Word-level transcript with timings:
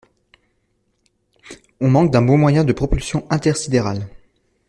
On 1.79 1.87
manque 1.91 2.09
d'un 2.09 2.23
bon 2.23 2.35
moyen 2.35 2.63
de 2.63 2.73
propulsion 2.73 3.27
intersidéral. 3.29 4.07